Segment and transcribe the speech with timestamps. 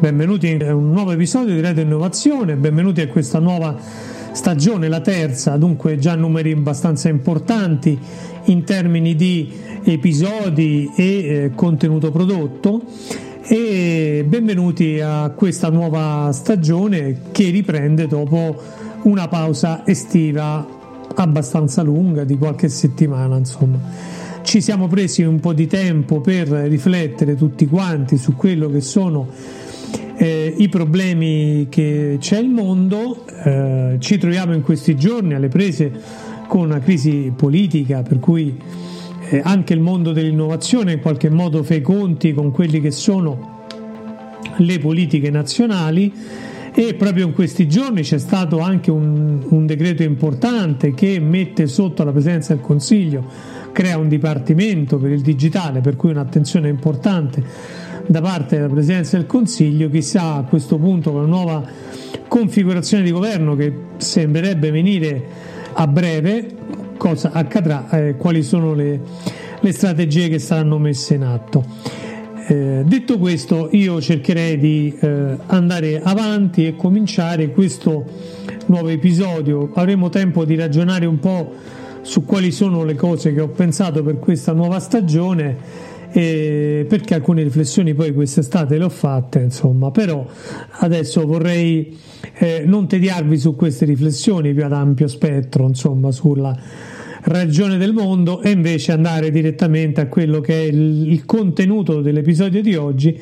[0.00, 3.76] Benvenuti a un nuovo episodio di Reto Innovazione, benvenuti a questa nuova
[4.32, 7.98] stagione, la terza, dunque già numeri abbastanza importanti
[8.44, 9.52] in termini di
[9.84, 12.80] episodi e eh, contenuto prodotto
[13.42, 18.58] e benvenuti a questa nuova stagione che riprende dopo
[19.02, 20.66] una pausa estiva
[21.14, 23.78] abbastanza lunga di qualche settimana, insomma.
[24.42, 29.28] Ci siamo presi un po' di tempo per riflettere tutti quanti su quello che sono
[30.16, 35.90] eh, i problemi che c'è il mondo, eh, ci troviamo in questi giorni alle prese
[36.46, 38.58] con una crisi politica per cui
[39.30, 43.58] eh, anche il mondo dell'innovazione in qualche modo fa i conti con quelli che sono
[44.56, 46.12] le politiche nazionali
[46.72, 52.04] e proprio in questi giorni c'è stato anche un, un decreto importante che mette sotto
[52.04, 53.24] la presenza del Consiglio,
[53.72, 57.42] crea un dipartimento per il digitale, per cui un'attenzione importante
[58.10, 61.64] da parte della Presidenza del Consiglio, chissà a questo punto con la nuova
[62.26, 65.24] configurazione di governo che sembrerebbe venire
[65.74, 66.56] a breve,
[66.96, 69.00] cosa accadrà, eh, quali sono le,
[69.60, 71.64] le, strategie che saranno messe in atto.
[72.48, 78.04] Eh, detto questo, io cercherei di eh, andare avanti e cominciare questo
[78.66, 79.70] nuovo episodio.
[79.74, 81.52] Avremo tempo di ragionare un po'
[82.02, 87.42] su quali sono le cose che ho pensato per questa nuova stagione eh, perché alcune
[87.42, 90.26] riflessioni poi quest'estate le ho fatte, insomma, però
[90.78, 91.96] adesso vorrei
[92.38, 96.56] eh, non tediarvi su queste riflessioni più ad ampio spettro, insomma, sulla
[97.22, 102.62] ragione del mondo e invece andare direttamente a quello che è il, il contenuto dell'episodio
[102.62, 103.20] di oggi,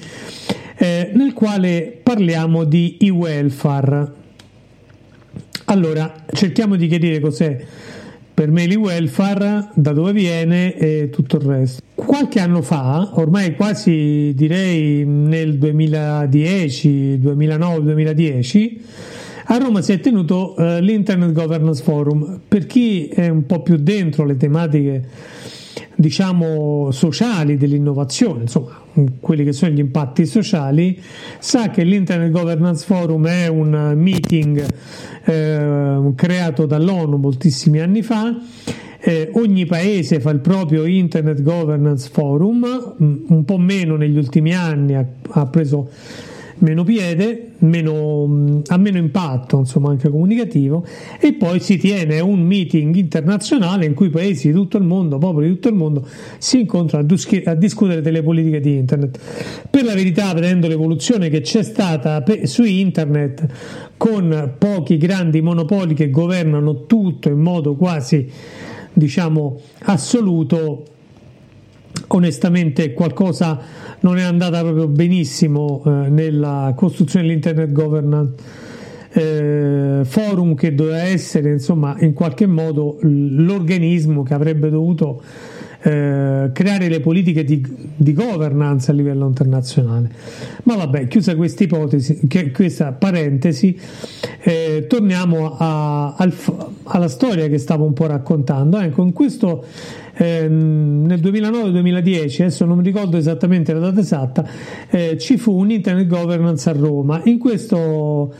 [0.76, 4.12] eh, nel quale parliamo di e-welfare.
[5.66, 7.58] Allora, cerchiamo di chiarire cos'è
[8.38, 11.82] per me l'e-welfare, da dove viene e tutto il resto.
[11.96, 18.76] Qualche anno fa, ormai quasi direi nel 2010, 2009-2010,
[19.46, 22.42] a Roma si è tenuto uh, l'Internet Governance Forum.
[22.46, 25.08] Per chi è un po' più dentro le tematiche
[25.96, 28.80] diciamo sociali dell'innovazione, insomma,
[29.18, 30.96] quelli che sono gli impatti sociali,
[31.40, 34.64] sa che l'Internet Governance Forum è un meeting
[35.28, 38.34] eh, creato dall'ONU moltissimi anni fa.
[39.00, 44.94] Eh, ogni paese fa il proprio Internet Governance Forum, un po' meno negli ultimi anni,
[44.94, 45.90] ha, ha preso
[46.58, 50.84] meno piede, meno, ha meno impatto insomma anche comunicativo
[51.20, 55.48] e poi si tiene un meeting internazionale in cui paesi di tutto il mondo, popoli
[55.48, 56.06] di tutto il mondo
[56.38, 59.18] si incontrano a, dus- a discutere delle politiche di internet.
[59.70, 63.46] Per la verità, vedendo l'evoluzione che c'è stata pe- su internet
[63.96, 68.30] con pochi grandi monopoli che governano tutto in modo quasi
[68.92, 70.84] diciamo assoluto
[72.08, 73.58] onestamente qualcosa
[74.00, 78.34] non è andata proprio benissimo eh, nella costruzione dell'Internet Governance
[79.10, 85.22] eh, Forum che doveva essere insomma in qualche modo l'organismo che avrebbe dovuto
[85.80, 90.10] eh, creare le politiche di, di, governance a livello internazionale.
[90.64, 92.20] Ma vabbè, chiusa questa ipotesi,
[92.52, 93.78] questa parentesi,
[94.40, 96.34] eh, torniamo a, al,
[96.84, 98.78] alla storia che stavo un po' raccontando.
[98.78, 99.64] Ecco, in questo
[100.20, 104.44] eh, nel 2009-2010, adesso non mi ricordo esattamente la data esatta,
[104.90, 107.20] eh, ci fu un Internet Governance a Roma.
[107.24, 108.34] In, questo,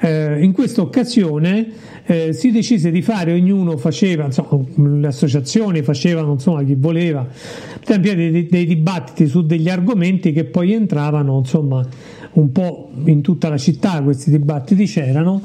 [0.00, 1.68] eh, in questa occasione
[2.06, 4.64] eh, si decise di fare, ognuno faceva, insomma,
[4.98, 7.26] le associazioni facevano, insomma, chi voleva,
[7.84, 11.86] dei, dei dibattiti su degli argomenti che poi entravano, insomma,
[12.32, 15.42] un po' in tutta la città questi dibattiti c'erano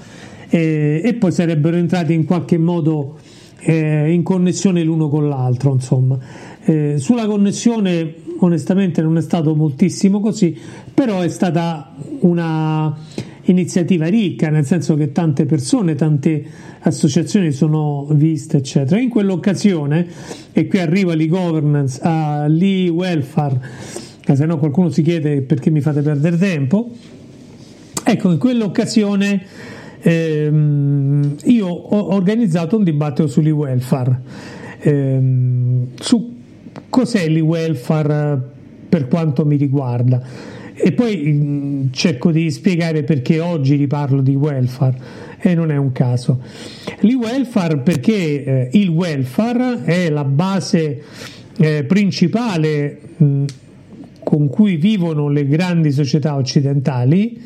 [0.49, 3.17] e, e poi sarebbero entrati in qualche modo
[3.59, 6.17] eh, in connessione l'uno con l'altro, insomma.
[6.63, 10.57] Eh, sulla connessione onestamente non è stato moltissimo così,
[10.93, 12.95] però è stata una
[13.45, 16.43] iniziativa ricca, nel senso che tante persone, tante
[16.79, 18.99] associazioni sono viste, eccetera.
[18.99, 20.07] In quell'occasione,
[20.51, 23.59] e qui arriva l'e-governance, uh, l'e-welfare,
[24.33, 26.89] se no qualcuno si chiede perché mi fate perdere tempo,
[28.03, 29.45] ecco, in quell'occasione
[30.01, 34.21] ehm, io ho organizzato un dibattito sull'e-welfare,
[34.79, 36.33] ehm, su
[36.89, 38.53] cos'è l'e-welfare
[38.89, 44.35] per quanto mi riguarda e poi mh, mm, cerco di spiegare perché oggi riparlo di
[44.35, 44.97] welfare
[45.39, 46.41] e non è un caso.
[46.99, 51.01] L'e-welfare perché eh, il welfare è la base
[51.57, 53.45] eh, principale mh, mm,
[54.23, 57.39] con cui vivono le grandi società occidentali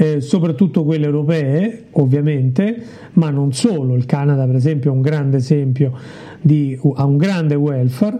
[0.00, 2.82] eh, soprattutto quelle europee ovviamente,
[3.14, 5.92] ma non solo, il Canada per esempio è un grande esempio
[6.40, 8.18] di, ha un grande welfare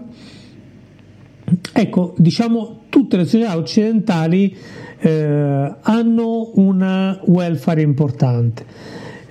[1.73, 4.55] ecco, diciamo, tutte le società occidentali
[4.99, 8.65] eh, hanno un welfare importante.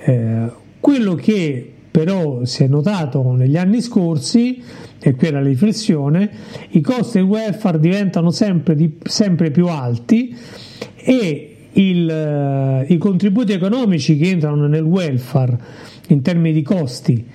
[0.04, 0.50] Eh,
[0.80, 4.62] quello che però si è notato negli anni scorsi,
[4.98, 6.30] e qui è la riflessione,
[6.70, 10.34] i costi del welfare diventano sempre, di, sempre più alti
[10.96, 15.58] e il, eh, i contributi economici che entrano nel welfare
[16.08, 17.26] in termini di costi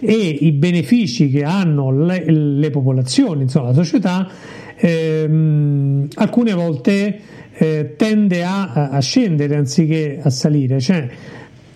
[0.00, 4.28] e i benefici che hanno le, le popolazioni, insomma la società,
[4.76, 7.20] ehm, alcune volte
[7.52, 11.08] eh, tende a, a, scendere anziché a salire, cioè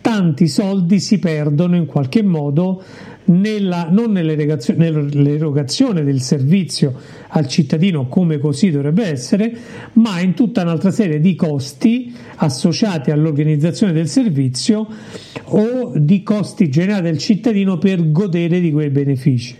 [0.00, 2.82] tanti soldi si perdono in qualche modo
[3.26, 6.94] nella, non nell'erogazione del servizio
[7.28, 9.56] al cittadino come così dovrebbe essere,
[9.94, 14.86] ma in tutta un'altra serie di costi associati all'organizzazione del servizio
[15.44, 19.56] o di costi generati dal cittadino per godere di quei benefici.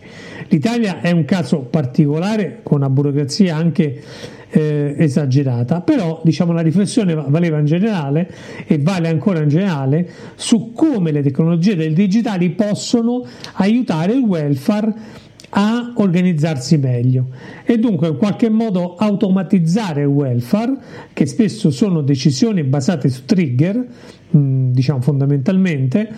[0.49, 4.03] L'Italia è un caso particolare con una burocrazia anche
[4.51, 8.31] eh, esagerata, però diciamo la riflessione valeva in generale
[8.67, 15.23] e vale ancora in generale su come le tecnologie del digitali possono aiutare il welfare
[15.57, 17.29] a organizzarsi meglio.
[17.65, 20.77] E dunque in qualche modo automatizzare il welfare,
[21.13, 23.87] che spesso sono decisioni basate su trigger,
[24.31, 26.11] diciamo fondamentalmente,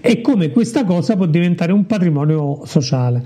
[0.00, 3.24] e come questa cosa può diventare un patrimonio sociale.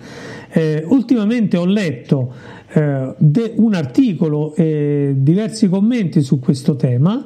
[0.51, 2.33] Eh, ultimamente ho letto
[2.73, 7.25] eh, de, un articolo e diversi commenti su questo tema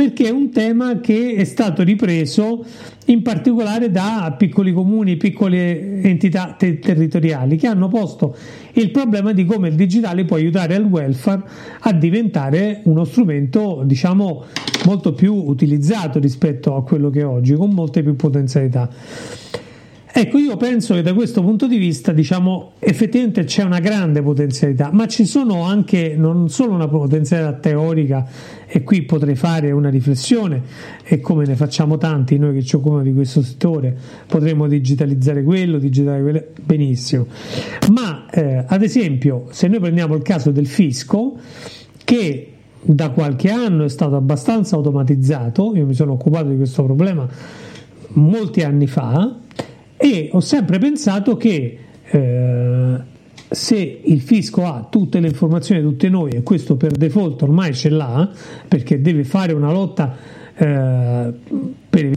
[0.00, 2.64] perché è un tema che è stato ripreso
[3.08, 8.34] in particolare da piccoli comuni, piccole entità te- territoriali che hanno posto
[8.72, 11.42] il problema di come il digitale può aiutare il welfare
[11.80, 14.46] a diventare uno strumento, diciamo,
[14.86, 18.88] molto più utilizzato rispetto a quello che è oggi, con molte più potenzialità.
[20.12, 24.90] Ecco, io penso che da questo punto di vista, diciamo, effettivamente c'è una grande potenzialità,
[24.92, 28.28] ma ci sono anche non solo una potenzialità teorica,
[28.72, 30.62] e qui potrei fare una riflessione,
[31.02, 33.96] e come ne facciamo tanti noi che ci occupiamo di questo settore,
[34.28, 37.26] potremmo digitalizzare quello, digitalizzare quello, benissimo.
[37.92, 41.36] Ma eh, ad esempio, se noi prendiamo il caso del fisco,
[42.04, 47.28] che da qualche anno è stato abbastanza automatizzato, io mi sono occupato di questo problema
[48.12, 49.36] molti anni fa,
[49.96, 52.98] e ho sempre pensato che eh,
[53.50, 57.74] se il fisco ha tutte le informazioni di tutte noi e questo per default ormai
[57.74, 58.30] ce l'ha
[58.68, 60.16] perché deve fare una lotta
[60.54, 61.32] eh,
[61.90, 62.12] per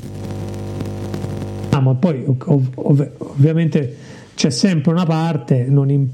[1.80, 3.98] ma poi ov- ov- ovviamente
[4.36, 6.08] c'è sempre una parte non, in-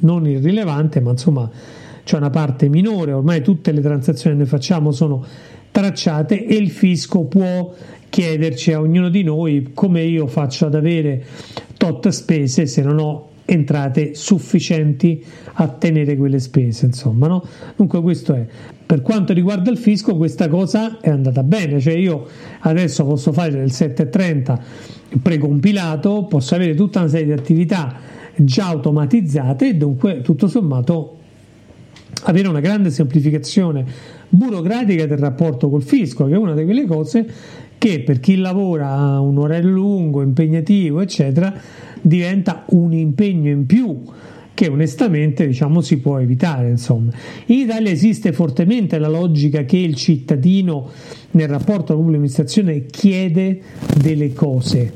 [0.00, 1.50] non irrilevante ma insomma
[2.04, 3.12] c'è una parte minore.
[3.12, 5.24] Ormai tutte le transazioni che noi facciamo sono
[5.70, 7.74] tracciate e il fisco può
[8.08, 11.24] chiederci a ognuno di noi come io faccio ad avere
[11.78, 15.22] tot spese se non ho entrate sufficienti
[15.54, 17.44] a tenere quelle spese insomma no?
[17.76, 18.46] dunque questo è
[18.84, 22.26] per quanto riguarda il fisco questa cosa è andata bene cioè io
[22.60, 24.60] adesso posso fare il 730
[25.20, 27.94] precompilato posso avere tutta una serie di attività
[28.34, 31.18] già automatizzate e dunque tutto sommato
[32.24, 33.84] avere una grande semplificazione
[34.28, 37.26] burocratica del rapporto col fisco che è una di quelle cose
[37.82, 41.52] che per chi lavora un orario lungo, impegnativo, eccetera,
[42.02, 44.02] diventa un impegno in più
[44.54, 47.10] che onestamente diciamo si può evitare insomma.
[47.46, 50.90] in Italia esiste fortemente la logica che il cittadino
[51.32, 53.60] nel rapporto con la pubblica amministrazione chiede
[54.00, 54.92] delle cose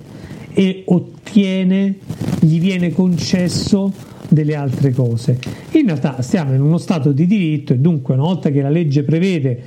[0.53, 1.97] e ottiene
[2.41, 3.93] gli viene concesso
[4.29, 5.39] delle altre cose
[5.73, 9.05] in realtà stiamo in uno stato di diritto e dunque una volta che la legge
[9.05, 9.63] prevede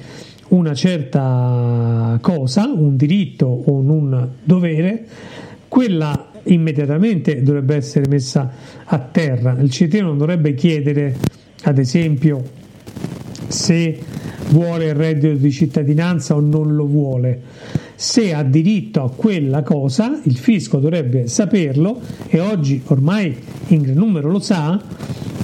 [0.50, 5.06] una certa cosa, un diritto o un dovere,
[5.68, 8.52] quella immediatamente dovrebbe essere messa
[8.84, 9.58] a terra.
[9.60, 11.16] Il cittadino non dovrebbe chiedere,
[11.64, 12.44] ad esempio,
[13.48, 13.98] se
[14.50, 17.42] vuole il reddito di cittadinanza o non lo vuole.
[17.96, 23.36] Se ha diritto a quella cosa, il fisco dovrebbe saperlo e oggi ormai
[23.68, 24.82] in gran numero lo sa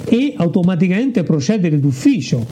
[0.06, 2.46] e automaticamente procedere d'ufficio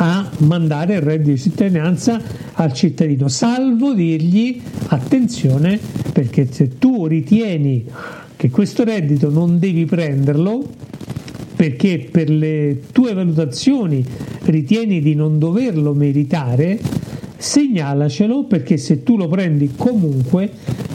[0.00, 2.20] a mandare il reddito di cittadinanza
[2.54, 5.78] al cittadino, salvo dirgli attenzione
[6.12, 7.84] perché se tu ritieni
[8.36, 10.64] che questo reddito non devi prenderlo
[11.56, 14.04] perché per le tue valutazioni
[14.44, 16.78] ritieni di non doverlo meritare,
[17.38, 20.50] segnalacelo perché se tu lo prendi comunque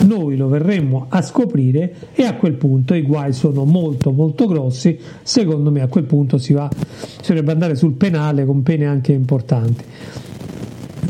[0.05, 4.99] noi lo verremo a scoprire e a quel punto i guai sono molto molto grossi,
[5.23, 9.13] secondo me a quel punto si va si dovrebbe andare sul penale con pene anche
[9.13, 9.83] importanti.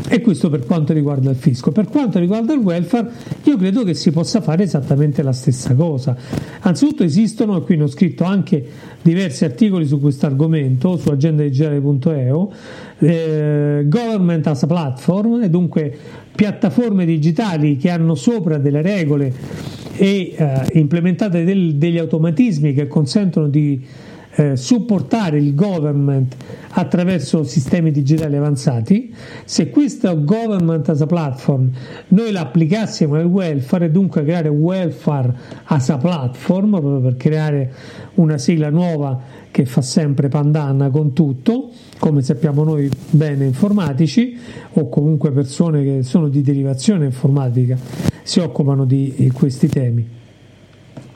[0.10, 1.72] E questo per quanto riguarda il fisco.
[1.72, 3.10] Per quanto riguarda il welfare,
[3.44, 6.16] io credo che si possa fare esattamente la stessa cosa.
[6.60, 8.64] Anzitutto esistono, e qui ne ho scritto anche
[9.02, 12.52] diversi articoli su questo argomento su agendadigitale.eu,
[13.04, 15.96] eh, government as a platform, e dunque
[16.34, 19.34] piattaforme digitali che hanno sopra delle regole
[19.96, 23.86] e eh, implementate del, degli automatismi che consentono di
[24.36, 26.36] eh, supportare il government
[26.70, 29.14] attraverso sistemi digitali avanzati,
[29.46, 31.70] se questo government as a platform
[32.10, 35.34] noi l'applicassimo al welfare dunque creare welfare
[35.66, 37.74] as a platform proprio per creare
[38.16, 39.20] una sigla nuova
[39.52, 44.36] che fa sempre pandanna con tutto, come sappiamo noi bene informatici
[44.74, 47.78] o comunque persone che sono di derivazione informatica
[48.24, 50.22] si occupano di questi temi.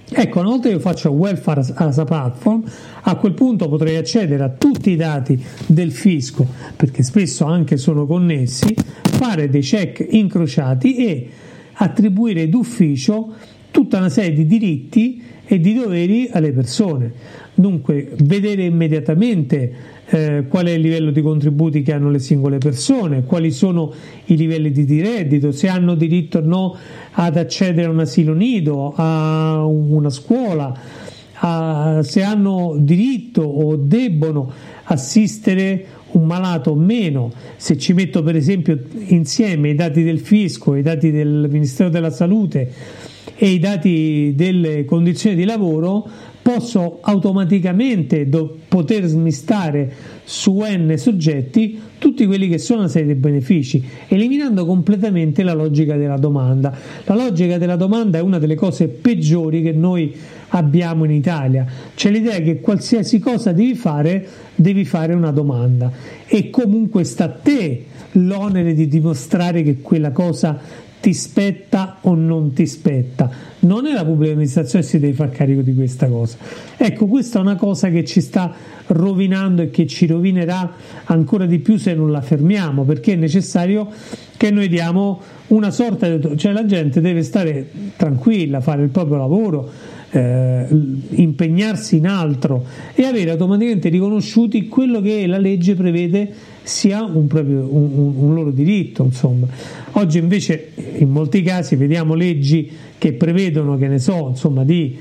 [0.09, 2.63] Ecco, una volta che io faccio welfare as a platform,
[3.01, 6.47] a quel punto potrei accedere a tutti i dati del fisco,
[6.77, 11.29] perché spesso anche sono connessi, fare dei check incrociati e
[11.73, 13.33] attribuire d'ufficio
[13.69, 17.11] tutta una serie di diritti e di doveri alle persone.
[17.53, 19.73] Dunque, vedere immediatamente
[20.09, 23.91] eh, qual è il livello di contributi che hanno le singole persone, quali sono
[24.25, 26.77] i livelli di reddito, se hanno diritto o no
[27.19, 30.71] ad accedere a un asilo nido, a una scuola,
[31.33, 34.51] a, se hanno diritto o debbono
[34.83, 40.75] assistere un malato o meno, se ci metto per esempio insieme i dati del fisco,
[40.75, 42.71] i dati del Ministero della Salute
[43.35, 46.07] e i dati delle condizioni di lavoro,
[46.47, 49.91] posso automaticamente do, poter smistare
[50.23, 55.97] su n soggetti tutti quelli che sono una serie di benefici, eliminando completamente la logica
[55.97, 56.73] della domanda.
[57.03, 60.15] La logica della domanda è una delle cose peggiori che noi
[60.49, 61.65] abbiamo in Italia.
[61.93, 64.25] C'è l'idea che qualsiasi cosa devi fare,
[64.55, 65.91] devi fare una domanda
[66.27, 72.53] e comunque sta a te l'onere di dimostrare che quella cosa ti spetta o non
[72.53, 73.29] ti spetta.
[73.59, 76.37] Non è la pubblica amministrazione che si deve far carico di questa cosa.
[76.75, 78.53] Ecco, questa è una cosa che ci sta
[78.87, 80.71] rovinando e che ci rovinerà
[81.05, 83.89] ancora di più se non la fermiamo, perché è necessario
[84.37, 86.37] che noi diamo una sorta di...
[86.37, 89.69] cioè la gente deve stare tranquilla, fare il proprio lavoro,
[90.09, 90.67] eh,
[91.09, 97.67] impegnarsi in altro e avere automaticamente riconosciuti quello che la legge prevede sia un, proprio,
[97.73, 99.03] un, un loro diritto.
[99.03, 99.47] Insomma.
[99.91, 104.97] Oggi invece in molti casi vediamo leggi che prevedono, che ne so, insomma, di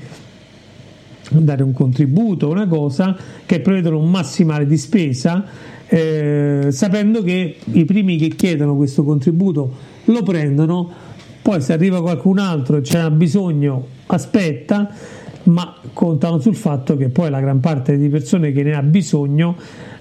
[1.29, 5.45] dare un contributo, una cosa, che prevedono un massimale di spesa,
[5.87, 9.71] eh, sapendo che i primi che chiedono questo contributo
[10.05, 10.89] lo prendono,
[11.41, 14.89] poi se arriva qualcun altro e n'ha bisogno, aspetta,
[15.43, 19.55] ma contano sul fatto che poi la gran parte di persone che ne ha bisogno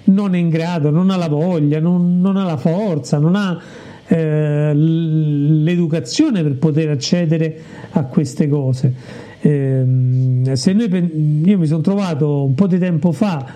[0.07, 3.61] non è in grado, non ha la voglia, non, non ha la forza, non ha
[4.07, 7.59] eh, l'educazione per poter accedere
[7.91, 8.93] a queste cose.
[9.41, 13.47] Eh, noi, io mi sono trovato un po' di tempo fa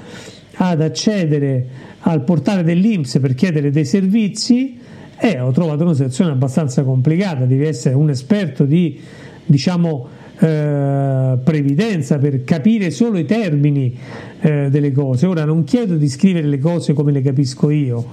[0.54, 1.66] ad accedere
[2.00, 4.78] al portale dell'Inps per chiedere dei servizi
[5.16, 8.99] e ho trovato una situazione abbastanza complicata, devi essere un esperto di
[9.45, 13.95] diciamo eh, previdenza per capire solo i termini
[14.40, 15.26] eh, delle cose.
[15.26, 18.04] Ora non chiedo di scrivere le cose come le capisco io,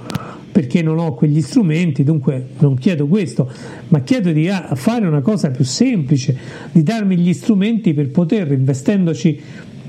[0.51, 3.49] perché non ho quegli strumenti, dunque non chiedo questo,
[3.89, 6.35] ma chiedo di ah, fare una cosa più semplice,
[6.71, 9.39] di darmi gli strumenti per poter, investendoci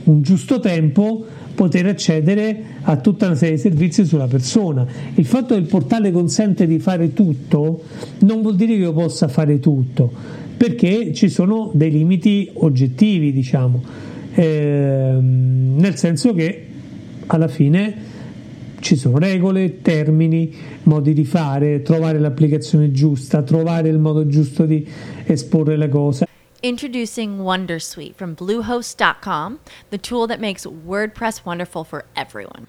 [0.04, 4.87] un giusto tempo, poter accedere a tutta una serie di servizi sulla persona.
[5.14, 7.83] Il fatto che il portale consente di fare tutto
[8.21, 10.12] non vuol dire che io possa fare tutto
[10.59, 13.80] perché ci sono dei limiti oggettivi, diciamo,
[14.38, 16.66] eh, nel senso che
[17.26, 18.07] alla fine
[18.78, 20.54] ci sono regole, termini,
[20.85, 24.88] modi di fare, trovare l'applicazione giusta, trovare il modo giusto di
[25.25, 26.26] esporre le cose.
[26.61, 29.59] Introducing Wondersuite from Bluehost.com,
[29.90, 32.68] the tool that makes WordPress wonderful for everyone.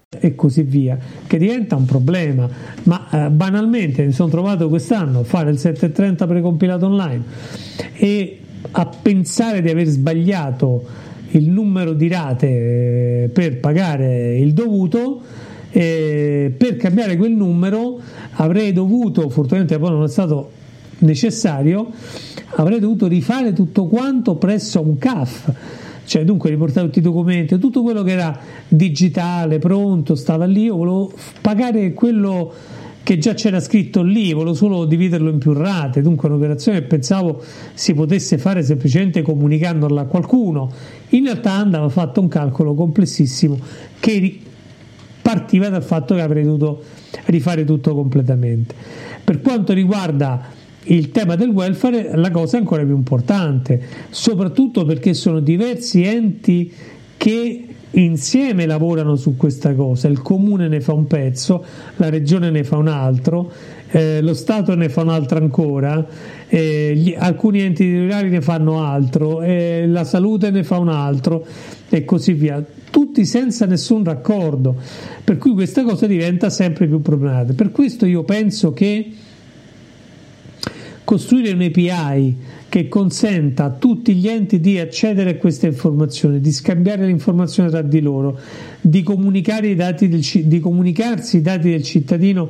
[0.19, 2.49] E così via, che diventa un problema.
[2.83, 7.23] Ma eh, banalmente mi sono trovato quest'anno a fare il 730 precompilato online
[7.93, 8.39] e
[8.71, 10.83] a pensare di aver sbagliato
[11.29, 15.21] il numero di rate eh, per pagare il dovuto.
[15.71, 17.97] Eh, per cambiare quel numero
[18.33, 20.51] avrei dovuto, fortunatamente poi non è stato
[20.97, 21.89] necessario,
[22.55, 25.79] avrei dovuto rifare tutto quanto presso un CAF
[26.11, 28.37] cioè dunque riportare tutti i documenti, tutto quello che era
[28.67, 32.51] digitale, pronto, stava lì, io volevo pagare quello
[33.01, 37.41] che già c'era scritto lì, volevo solo dividerlo in più rate, dunque un'operazione che pensavo
[37.73, 40.69] si potesse fare semplicemente comunicandola a qualcuno,
[41.11, 43.57] in realtà andava fatto un calcolo complessissimo
[44.01, 44.37] che
[45.21, 46.83] partiva dal fatto che avrei dovuto
[47.27, 48.75] rifare tutto completamente.
[49.23, 55.13] Per quanto riguarda il tema del welfare la cosa è ancora più importante, soprattutto perché
[55.13, 56.73] sono diversi enti
[57.17, 61.63] che insieme lavorano su questa cosa, il comune ne fa un pezzo,
[61.97, 63.51] la regione ne fa un altro,
[63.89, 66.05] eh, lo Stato ne fa un altro ancora,
[66.47, 71.45] eh, gli, alcuni enti territoriali ne fanno altro, eh, la salute ne fa un altro
[71.89, 74.75] e così via, tutti senza nessun raccordo,
[75.23, 77.53] per cui questa cosa diventa sempre più problematica.
[77.53, 79.11] Per questo io penso che
[81.11, 82.37] costruire un API
[82.69, 87.69] che consenta a tutti gli enti di accedere a queste informazioni, di scambiare le informazioni
[87.69, 88.39] tra di loro,
[88.79, 89.75] di, i
[90.07, 92.49] del, di comunicarsi i dati del cittadino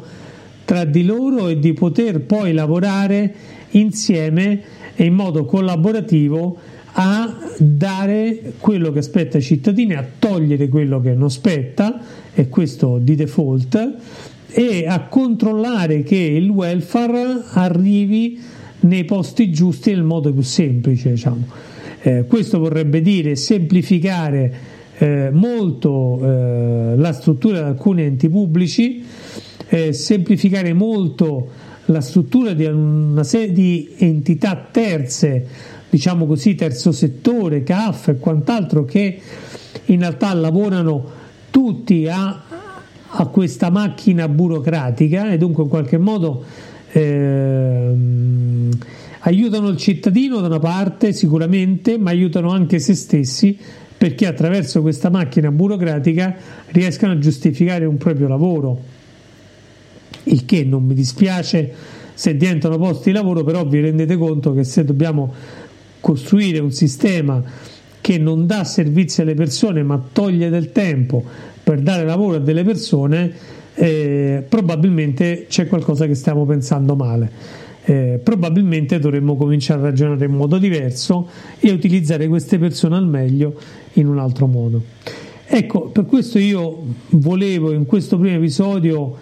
[0.64, 3.34] tra di loro e di poter poi lavorare
[3.72, 4.62] insieme
[4.94, 6.60] e in modo collaborativo
[6.94, 12.00] a dare quello che aspetta ai cittadini, a togliere quello che non spetta,
[12.34, 13.96] e questo di default,
[14.54, 18.40] e a controllare che il welfare arrivi
[18.82, 21.12] nei posti giusti nel modo più semplice.
[21.12, 21.48] Diciamo.
[22.02, 24.54] Eh, questo vorrebbe dire semplificare
[24.98, 29.04] eh, molto eh, la struttura di alcuni enti pubblici,
[29.70, 31.50] eh, semplificare molto
[31.86, 35.48] la struttura di una serie di entità terze,
[35.90, 39.20] diciamo così, terzo settore, CAF e quant'altro che
[39.86, 42.44] in realtà lavorano tutti a
[43.14, 46.44] a questa macchina burocratica e dunque in qualche modo
[46.92, 47.94] eh,
[49.20, 53.58] aiutano il cittadino da una parte sicuramente, ma aiutano anche se stessi
[53.98, 56.36] perché attraverso questa macchina burocratica
[56.68, 58.80] riescano a giustificare un proprio lavoro.
[60.24, 61.72] Il che non mi dispiace
[62.14, 65.34] se diventano posti di lavoro, però vi rendete conto che se dobbiamo
[66.00, 67.44] costruire un sistema
[68.02, 71.24] che non dà servizi alle persone ma toglie del tempo
[71.64, 73.34] per dare lavoro a delle persone,
[73.76, 77.60] eh, probabilmente c'è qualcosa che stiamo pensando male.
[77.84, 81.28] Eh, probabilmente dovremmo cominciare a ragionare in modo diverso
[81.60, 83.56] e utilizzare queste persone al meglio
[83.94, 84.84] in un altro modo.
[85.48, 89.18] Ecco, per questo io volevo in questo primo episodio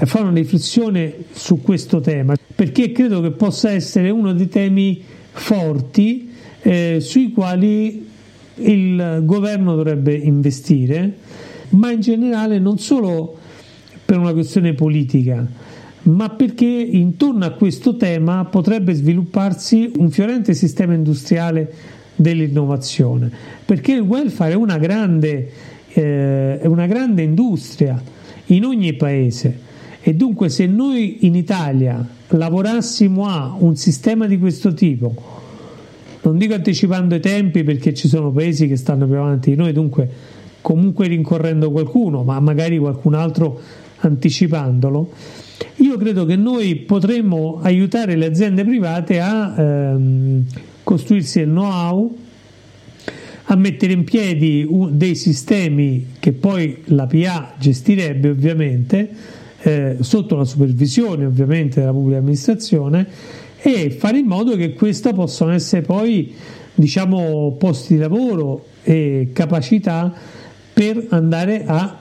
[0.00, 5.02] eh, fare una riflessione su questo tema, perché credo che possa essere uno dei temi
[5.32, 6.30] forti
[6.62, 8.06] eh, sui quali
[8.54, 11.16] il governo dovrebbe investire
[11.70, 13.36] ma in generale non solo
[14.04, 15.46] per una questione politica,
[16.02, 21.72] ma perché intorno a questo tema potrebbe svilupparsi un fiorente sistema industriale
[22.14, 23.30] dell'innovazione,
[23.64, 25.50] perché il welfare è una grande,
[25.88, 28.02] eh, una grande industria
[28.46, 29.66] in ogni paese.
[30.00, 35.14] E dunque se noi in Italia lavorassimo a un sistema di questo tipo,
[36.22, 39.72] non dico anticipando i tempi perché ci sono paesi che stanno più avanti di noi,
[39.72, 40.10] dunque
[40.68, 43.58] comunque rincorrendo qualcuno, ma magari qualcun altro
[44.00, 45.10] anticipandolo,
[45.76, 50.44] io credo che noi potremmo aiutare le aziende private a ehm,
[50.82, 52.14] costruirsi il know-how,
[53.44, 59.08] a mettere in piedi dei sistemi che poi la PA gestirebbe ovviamente,
[59.62, 63.06] eh, sotto la supervisione ovviamente della pubblica amministrazione,
[63.56, 66.34] e fare in modo che questi possano essere poi
[66.74, 70.36] diciamo posti di lavoro e capacità
[70.78, 71.98] per andare a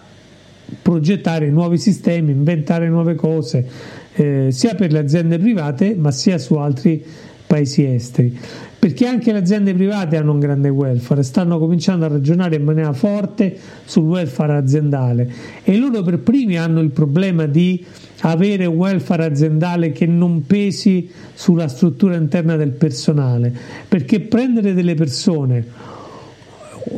[0.79, 3.67] progettare nuovi sistemi, inventare nuove cose,
[4.13, 7.03] eh, sia per le aziende private ma sia su altri
[7.47, 8.37] paesi esteri,
[8.77, 12.93] perché anche le aziende private hanno un grande welfare, stanno cominciando a ragionare in maniera
[12.93, 15.27] forte sul welfare aziendale
[15.63, 17.83] e loro per primi hanno il problema di
[18.21, 23.51] avere un welfare aziendale che non pesi sulla struttura interna del personale,
[23.87, 25.65] perché prendere delle persone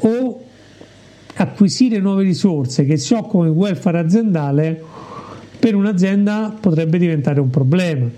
[0.02, 0.44] o
[1.42, 4.84] acquisire nuove risorse che si occupano di welfare aziendale
[5.58, 8.10] per un'azienda potrebbe diventare un problema.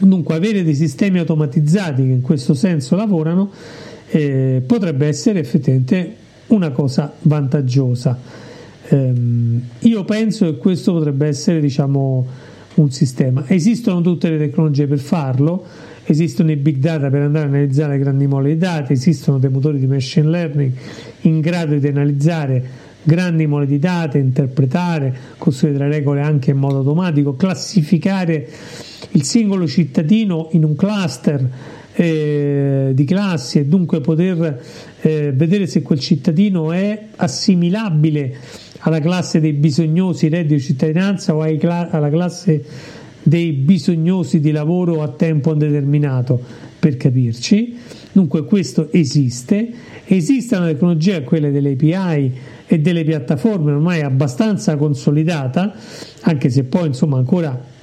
[0.00, 3.50] Dunque avere dei sistemi automatizzati che in questo senso lavorano
[4.08, 6.16] eh, potrebbe essere effettivamente
[6.48, 8.18] una cosa vantaggiosa.
[8.88, 12.26] Ehm, io penso che questo potrebbe essere diciamo,
[12.74, 13.44] un sistema.
[13.46, 15.64] Esistono tutte le tecnologie per farlo,
[16.12, 19.78] esistono i big data per andare a analizzare grandi mole di dati, esistono dei motori
[19.78, 20.72] di machine learning
[21.22, 26.78] in grado di analizzare grandi mole di dati, interpretare, costruire delle regole anche in modo
[26.78, 28.46] automatico, classificare
[29.12, 31.48] il singolo cittadino in un cluster
[31.92, 34.62] eh, di classi e dunque poter
[35.00, 38.36] eh, vedere se quel cittadino è assimilabile
[38.80, 42.64] alla classe dei bisognosi reddito di cittadinanza o alla classe
[43.22, 46.40] dei bisognosi di lavoro a tempo indeterminato,
[46.78, 47.76] per capirci.
[48.12, 49.70] Dunque questo esiste,
[50.06, 52.32] esiste una tecnologia, quella delle API
[52.66, 55.74] e delle piattaforme ormai abbastanza consolidata,
[56.22, 57.78] anche se poi insomma ancora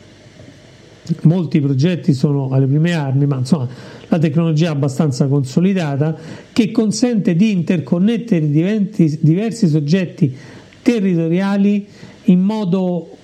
[1.21, 3.67] molti progetti sono alle prime armi, ma insomma
[4.10, 6.17] la tecnologia è abbastanza consolidata
[6.52, 10.36] che consente di interconnettere diversi soggetti
[10.82, 11.88] territoriali
[12.26, 13.16] in modo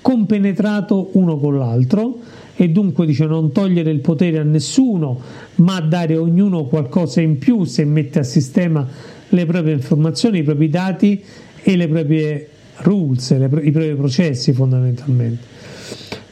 [0.00, 2.18] compenetrato uno con l'altro
[2.54, 5.20] e dunque dice non togliere il potere a nessuno
[5.56, 8.86] ma dare a ognuno qualcosa in più se mette a sistema
[9.28, 11.22] le proprie informazioni, i propri dati
[11.62, 15.54] e le proprie rules, le, i propri processi fondamentalmente.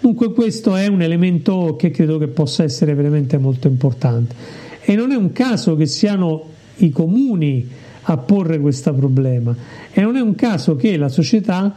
[0.00, 4.34] Dunque questo è un elemento che credo che possa essere veramente molto importante
[4.82, 6.44] e non è un caso che siano
[6.76, 7.66] i comuni
[8.02, 9.54] a porre questo problema
[9.90, 11.74] e non è un caso che la società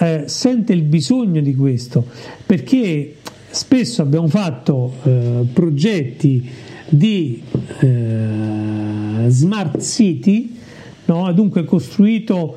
[0.00, 2.06] eh, sente il bisogno di questo
[2.46, 3.16] perché
[3.50, 6.48] spesso abbiamo fatto eh, progetti
[6.88, 7.42] di
[7.80, 10.56] eh, smart city,
[11.04, 11.30] no?
[11.32, 12.56] dunque costruito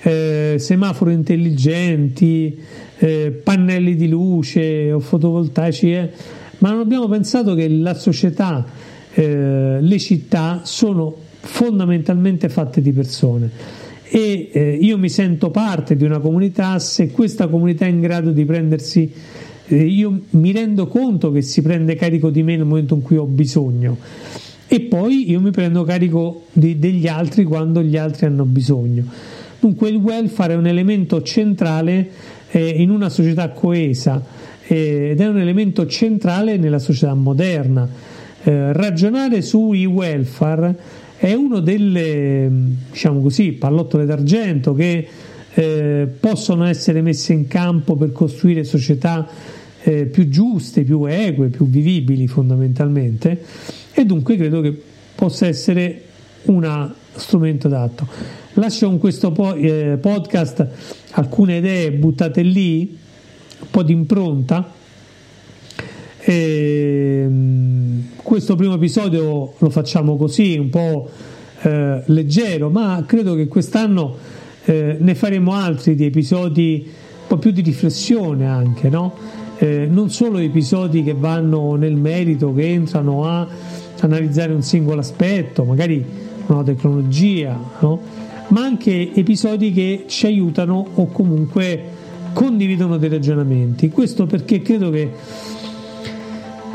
[0.00, 2.56] eh, semafori intelligenti,
[2.98, 6.10] eh, pannelli di luce o fotovoltaici, eh,
[6.58, 8.64] ma non abbiamo pensato che la società,
[9.18, 13.50] le città sono fondamentalmente fatte di persone
[14.08, 18.30] e eh, io mi sento parte di una comunità se questa comunità è in grado
[18.30, 19.12] di prendersi
[19.66, 23.16] eh, io mi rendo conto che si prende carico di me nel momento in cui
[23.16, 23.96] ho bisogno
[24.68, 29.04] e poi io mi prendo carico di, degli altri quando gli altri hanno bisogno.
[29.60, 32.10] Dunque il welfare è un elemento centrale
[32.50, 34.22] eh, in una società coesa
[34.66, 37.88] eh, ed è un elemento centrale nella società moderna.
[38.42, 40.76] Eh, ragionare sui welfare
[41.16, 42.50] è uno delle,
[42.90, 45.08] diciamo così, pallottole d'argento che
[45.54, 49.26] eh, possono essere messe in campo per costruire società
[49.82, 53.40] eh, più giuste, più eque, più vivibili fondamentalmente
[53.92, 54.78] e dunque credo che
[55.14, 56.02] possa essere
[56.44, 58.06] uno strumento adatto.
[58.54, 60.68] Lascio con questo po- eh, podcast
[61.12, 62.96] alcune idee buttate lì,
[63.60, 64.72] un po' di impronta.
[66.18, 66.95] E, ehm,
[68.36, 71.08] questo primo episodio lo facciamo così, un po'
[71.62, 74.14] eh, leggero, ma credo che quest'anno
[74.66, 79.14] eh, ne faremo altri di episodi un po' più di riflessione anche, no?
[79.56, 83.48] eh, non solo episodi che vanno nel merito, che entrano a
[84.00, 86.04] analizzare un singolo aspetto, magari
[86.48, 88.00] una tecnologia, no?
[88.48, 91.84] ma anche episodi che ci aiutano o comunque
[92.34, 93.88] condividono dei ragionamenti.
[93.88, 95.10] Questo perché credo che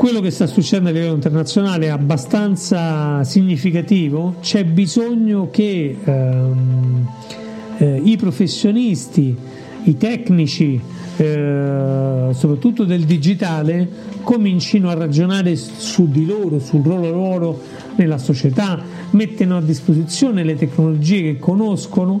[0.02, 7.06] quello che sta succedendo a livello internazionale è abbastanza significativo, c'è bisogno che ehm,
[7.76, 9.36] eh, i professionisti,
[9.84, 10.80] i tecnici,
[11.18, 13.88] eh, soprattutto del digitale,
[14.24, 17.60] comincino a ragionare su di loro, sul ruolo loro
[17.94, 22.20] nella società, mettono a disposizione le tecnologie che conoscono,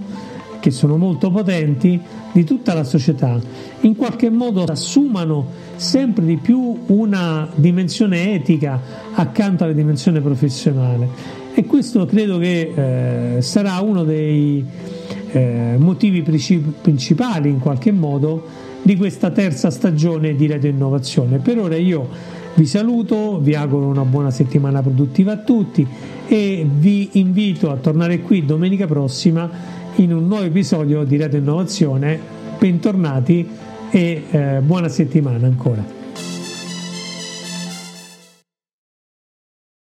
[0.62, 3.36] che sono molto potenti, di tutta la società,
[3.80, 5.44] in qualche modo assumano
[5.74, 8.80] sempre di più una dimensione etica
[9.12, 11.08] accanto alla dimensione professionale.
[11.52, 14.64] E questo credo che eh, sarà uno dei
[15.32, 18.46] eh, motivi principali in qualche modo
[18.82, 21.38] di questa terza stagione di Radio Innovazione.
[21.38, 22.08] Per ora io
[22.54, 25.84] vi saluto, vi auguro una buona settimana produttiva a tutti
[26.28, 32.18] e vi invito a tornare qui domenica prossima in un nuovo episodio di Radio Innovazione.
[32.58, 33.48] Bentornati
[33.90, 36.01] e eh, buona settimana ancora.